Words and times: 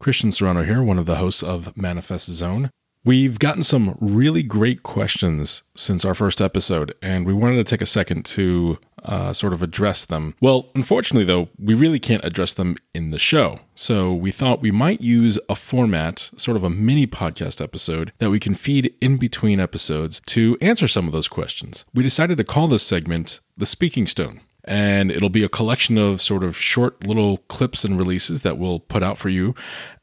Christian 0.00 0.32
Serrano 0.32 0.64
here, 0.64 0.82
one 0.82 0.98
of 0.98 1.06
the 1.06 1.16
hosts 1.16 1.42
of 1.42 1.76
Manifest 1.76 2.30
Zone. 2.30 2.70
We've 3.04 3.38
gotten 3.38 3.62
some 3.62 3.96
really 4.00 4.42
great 4.42 4.82
questions 4.82 5.62
since 5.74 6.04
our 6.04 6.14
first 6.14 6.40
episode, 6.40 6.94
and 7.00 7.26
we 7.26 7.32
wanted 7.32 7.56
to 7.56 7.64
take 7.64 7.80
a 7.80 7.86
second 7.86 8.24
to 8.26 8.78
uh, 9.04 9.32
sort 9.32 9.54
of 9.54 9.62
address 9.62 10.04
them. 10.04 10.34
Well, 10.40 10.70
unfortunately, 10.74 11.24
though, 11.24 11.48
we 11.58 11.74
really 11.74 11.98
can't 11.98 12.24
address 12.24 12.52
them 12.52 12.76
in 12.94 13.10
the 13.10 13.18
show. 13.18 13.58
So 13.74 14.12
we 14.12 14.30
thought 14.30 14.60
we 14.60 14.70
might 14.70 15.00
use 15.00 15.38
a 15.48 15.54
format, 15.54 16.30
sort 16.36 16.58
of 16.58 16.64
a 16.64 16.70
mini 16.70 17.06
podcast 17.06 17.62
episode, 17.62 18.12
that 18.18 18.30
we 18.30 18.40
can 18.40 18.54
feed 18.54 18.94
in 19.00 19.16
between 19.16 19.60
episodes 19.60 20.20
to 20.26 20.58
answer 20.60 20.86
some 20.86 21.06
of 21.06 21.12
those 21.12 21.28
questions. 21.28 21.86
We 21.94 22.02
decided 22.02 22.36
to 22.36 22.44
call 22.44 22.68
this 22.68 22.82
segment 22.82 23.40
The 23.56 23.66
Speaking 23.66 24.06
Stone 24.06 24.42
and 24.64 25.10
it'll 25.10 25.30
be 25.30 25.44
a 25.44 25.48
collection 25.48 25.98
of 25.98 26.20
sort 26.20 26.44
of 26.44 26.56
short 26.56 27.06
little 27.06 27.38
clips 27.48 27.84
and 27.84 27.98
releases 27.98 28.42
that 28.42 28.58
we'll 28.58 28.80
put 28.80 29.02
out 29.02 29.18
for 29.18 29.28
you 29.28 29.54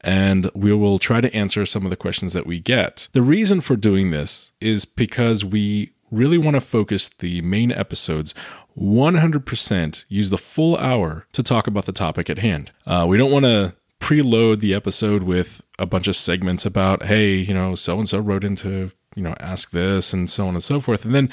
and 0.02 0.50
we 0.54 0.72
will 0.72 0.98
try 0.98 1.20
to 1.20 1.32
answer 1.34 1.64
some 1.66 1.84
of 1.84 1.90
the 1.90 1.96
questions 1.96 2.32
that 2.32 2.46
we 2.46 2.60
get. 2.60 3.08
The 3.12 3.22
reason 3.22 3.60
for 3.60 3.76
doing 3.76 4.10
this 4.10 4.52
is 4.60 4.84
because 4.84 5.44
we 5.44 5.92
really 6.10 6.38
want 6.38 6.54
to 6.54 6.60
focus 6.60 7.10
the 7.18 7.42
main 7.42 7.70
episodes 7.72 8.34
100% 8.78 10.04
use 10.08 10.30
the 10.30 10.38
full 10.38 10.76
hour 10.76 11.26
to 11.32 11.42
talk 11.42 11.66
about 11.66 11.86
the 11.86 11.92
topic 11.92 12.30
at 12.30 12.38
hand. 12.38 12.70
Uh, 12.86 13.04
we 13.08 13.16
don't 13.16 13.32
want 13.32 13.44
to 13.44 13.74
preload 14.00 14.60
the 14.60 14.74
episode 14.74 15.24
with 15.24 15.60
a 15.78 15.86
bunch 15.86 16.06
of 16.06 16.16
segments 16.16 16.64
about, 16.64 17.04
hey, 17.04 17.34
you 17.34 17.52
know, 17.52 17.74
so 17.74 17.98
and 17.98 18.08
so 18.08 18.18
wrote 18.18 18.44
into 18.44 18.92
you 19.18 19.24
know, 19.24 19.34
ask 19.40 19.72
this 19.72 20.12
and 20.12 20.30
so 20.30 20.46
on 20.46 20.54
and 20.54 20.62
so 20.62 20.78
forth. 20.78 21.04
And 21.04 21.14
then 21.14 21.28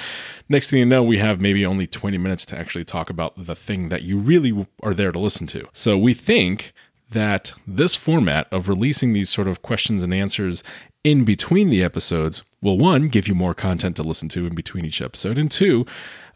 next 0.49 0.71
thing 0.71 0.79
you 0.79 0.85
know, 0.85 1.03
we 1.03 1.19
have 1.19 1.39
maybe 1.39 1.65
only 1.65 1.85
20 1.85 2.17
minutes 2.17 2.45
to 2.47 2.57
actually 2.57 2.83
talk 2.83 3.11
about 3.11 3.33
the 3.37 3.55
thing 3.55 3.89
that 3.89 4.01
you 4.01 4.17
really 4.17 4.65
are 4.81 4.93
there 4.93 5.11
to 5.11 5.19
listen 5.19 5.45
to. 5.47 5.67
So 5.71 5.97
we 5.97 6.15
think 6.15 6.73
that 7.11 7.53
this 7.67 7.95
format 7.95 8.51
of 8.51 8.67
releasing 8.67 9.13
these 9.13 9.29
sort 9.29 9.47
of 9.47 9.61
questions 9.61 10.01
and 10.01 10.13
answers 10.13 10.63
in 11.03 11.23
between 11.23 11.69
the 11.69 11.83
episodes 11.83 12.41
will 12.61 12.79
one 12.79 13.07
give 13.07 13.27
you 13.27 13.35
more 13.35 13.53
content 13.53 13.95
to 13.97 14.03
listen 14.03 14.27
to 14.29 14.47
in 14.47 14.55
between 14.55 14.85
each 14.85 15.03
episode 15.03 15.37
and 15.37 15.51
two 15.51 15.85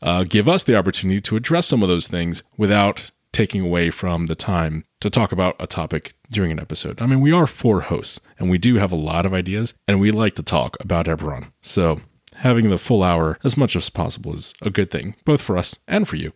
uh, 0.03 0.23
give 0.23 0.47
us 0.47 0.63
the 0.63 0.78
opportunity 0.78 1.19
to 1.19 1.36
address 1.36 1.66
some 1.66 1.81
of 1.81 1.89
those 1.89 2.08
things 2.08 2.44
without 2.56 3.09
taking 3.31 3.61
away 3.61 3.89
from 3.89 4.25
the 4.25 4.35
time 4.35 4.83
to 5.02 5.09
talk 5.09 5.31
about 5.31 5.55
a 5.59 5.67
topic 5.67 6.13
during 6.31 6.52
an 6.52 6.59
episode. 6.59 7.02
I 7.02 7.05
mean, 7.05 7.22
we 7.22 7.31
are 7.31 7.47
four 7.47 7.81
hosts 7.81 8.19
and 8.38 8.49
we 8.49 8.58
do 8.58 8.75
have 8.75 8.91
a 8.91 8.97
lot 8.97 9.25
of 9.25 9.33
ideas 9.33 9.73
and 9.88 9.99
we 9.99 10.11
like 10.11 10.35
to 10.35 10.44
talk 10.44 10.77
about 10.80 11.05
Eberron. 11.05 11.52
So 11.61 12.02
having 12.35 12.69
the 12.69 12.77
full 12.77 13.03
hour 13.03 13.38
as 13.44 13.57
much 13.57 13.75
as 13.75 13.89
possible 13.89 14.33
is 14.33 14.53
a 14.61 14.69
good 14.69 14.91
thing, 14.91 15.16
both 15.25 15.41
for 15.41 15.57
us 15.57 15.77
and 15.88 16.07
for 16.07 16.16
you. 16.16 16.31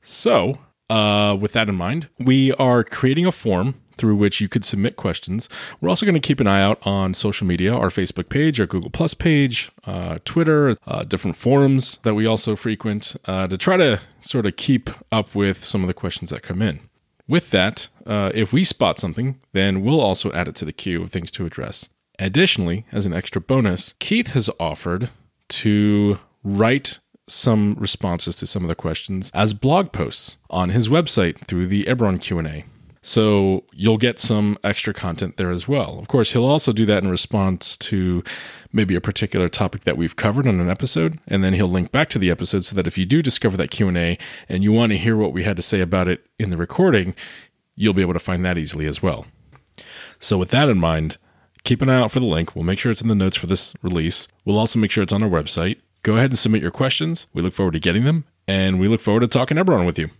So, 0.00 0.58
uh, 0.90 1.36
with 1.38 1.52
that 1.52 1.68
in 1.68 1.74
mind, 1.74 2.08
we 2.18 2.52
are 2.52 2.84
creating 2.84 3.26
a 3.26 3.32
form 3.32 3.74
through 3.96 4.16
which 4.16 4.40
you 4.40 4.48
could 4.48 4.64
submit 4.64 4.96
questions. 4.96 5.48
We're 5.80 5.88
also 5.88 6.04
going 6.04 6.20
to 6.20 6.26
keep 6.26 6.40
an 6.40 6.46
eye 6.46 6.62
out 6.62 6.84
on 6.86 7.14
social 7.14 7.46
media, 7.46 7.72
our 7.74 7.88
Facebook 7.88 8.28
page, 8.28 8.60
our 8.60 8.66
Google 8.66 8.90
Plus 8.90 9.14
page, 9.14 9.70
uh, 9.86 10.18
Twitter, 10.24 10.76
uh, 10.86 11.04
different 11.04 11.36
forums 11.36 11.98
that 12.02 12.14
we 12.14 12.26
also 12.26 12.56
frequent 12.56 13.16
uh, 13.26 13.46
to 13.46 13.56
try 13.56 13.76
to 13.76 14.00
sort 14.20 14.46
of 14.46 14.56
keep 14.56 14.90
up 15.12 15.34
with 15.34 15.62
some 15.62 15.82
of 15.82 15.88
the 15.88 15.94
questions 15.94 16.30
that 16.30 16.42
come 16.42 16.60
in. 16.60 16.80
With 17.26 17.50
that, 17.52 17.88
uh, 18.06 18.32
if 18.34 18.52
we 18.52 18.64
spot 18.64 18.98
something, 18.98 19.38
then 19.52 19.82
we'll 19.82 20.00
also 20.00 20.30
add 20.32 20.48
it 20.48 20.54
to 20.56 20.64
the 20.64 20.72
queue 20.72 21.02
of 21.02 21.10
things 21.10 21.30
to 21.32 21.46
address. 21.46 21.88
Additionally, 22.18 22.84
as 22.92 23.06
an 23.06 23.14
extra 23.14 23.40
bonus, 23.40 23.94
Keith 23.98 24.28
has 24.34 24.50
offered 24.60 25.10
to 25.48 26.18
write 26.42 26.98
some 27.26 27.74
responses 27.78 28.36
to 28.36 28.46
some 28.46 28.62
of 28.62 28.68
the 28.68 28.74
questions 28.74 29.30
as 29.34 29.54
blog 29.54 29.92
posts 29.92 30.36
on 30.50 30.70
his 30.70 30.88
website 30.88 31.38
through 31.38 31.66
the 31.66 31.84
Eberron 31.84 32.20
Q&A. 32.20 32.64
So 33.06 33.64
you'll 33.72 33.98
get 33.98 34.18
some 34.18 34.56
extra 34.64 34.94
content 34.94 35.36
there 35.36 35.50
as 35.50 35.68
well. 35.68 35.98
Of 35.98 36.08
course, 36.08 36.32
he'll 36.32 36.46
also 36.46 36.72
do 36.72 36.86
that 36.86 37.02
in 37.02 37.10
response 37.10 37.76
to 37.76 38.24
maybe 38.72 38.94
a 38.94 39.00
particular 39.00 39.46
topic 39.46 39.82
that 39.82 39.98
we've 39.98 40.16
covered 40.16 40.46
on 40.46 40.58
an 40.58 40.70
episode, 40.70 41.20
and 41.28 41.44
then 41.44 41.52
he'll 41.52 41.68
link 41.68 41.92
back 41.92 42.08
to 42.08 42.18
the 42.18 42.30
episode 42.30 42.64
so 42.64 42.74
that 42.74 42.86
if 42.86 42.96
you 42.96 43.04
do 43.04 43.20
discover 43.20 43.58
that 43.58 43.70
Q&A 43.70 44.16
and 44.48 44.64
you 44.64 44.72
want 44.72 44.90
to 44.92 44.98
hear 44.98 45.18
what 45.18 45.34
we 45.34 45.44
had 45.44 45.56
to 45.58 45.62
say 45.62 45.82
about 45.82 46.08
it 46.08 46.26
in 46.38 46.48
the 46.48 46.56
recording, 46.56 47.14
you'll 47.76 47.92
be 47.92 48.00
able 48.00 48.14
to 48.14 48.18
find 48.18 48.42
that 48.46 48.56
easily 48.56 48.86
as 48.86 49.02
well. 49.02 49.26
So 50.18 50.38
with 50.38 50.50
that 50.52 50.70
in 50.70 50.78
mind, 50.78 51.18
keep 51.62 51.82
an 51.82 51.90
eye 51.90 52.00
out 52.00 52.10
for 52.10 52.20
the 52.20 52.26
link. 52.26 52.56
We'll 52.56 52.64
make 52.64 52.78
sure 52.78 52.90
it's 52.90 53.02
in 53.02 53.08
the 53.08 53.14
notes 53.14 53.36
for 53.36 53.46
this 53.46 53.74
release. 53.82 54.28
We'll 54.46 54.58
also 54.58 54.78
make 54.78 54.90
sure 54.90 55.02
it's 55.02 55.12
on 55.12 55.22
our 55.22 55.28
website. 55.28 55.76
Go 56.04 56.16
ahead 56.18 56.30
and 56.30 56.38
submit 56.38 56.60
your 56.60 56.70
questions. 56.70 57.26
We 57.32 57.40
look 57.40 57.54
forward 57.54 57.72
to 57.72 57.80
getting 57.80 58.04
them, 58.04 58.24
and 58.46 58.78
we 58.78 58.88
look 58.88 59.00
forward 59.00 59.20
to 59.20 59.26
talking 59.26 59.56
Eberron 59.56 59.86
with 59.86 59.98
you. 59.98 60.10